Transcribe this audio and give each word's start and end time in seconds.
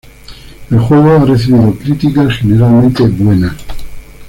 El 0.71 0.79
juego 0.79 1.11
ha 1.11 1.25
recibido 1.25 1.75
críticas 1.77 2.35
generalmente 2.39 3.03
buenas. 3.07 3.53